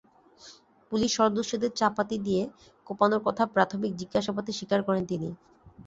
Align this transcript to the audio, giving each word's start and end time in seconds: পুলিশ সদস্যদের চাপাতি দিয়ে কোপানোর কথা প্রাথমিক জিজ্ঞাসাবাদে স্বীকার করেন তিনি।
পুলিশ 0.91 1.11
সদস্যদের 1.19 1.71
চাপাতি 1.75 2.17
দিয়ে 2.25 2.43
কোপানোর 2.87 3.21
কথা 3.27 3.43
প্রাথমিক 3.55 3.91
জিজ্ঞাসাবাদে 3.99 4.51
স্বীকার 4.53 4.79
করেন 4.83 5.03
তিনি। 5.05 5.29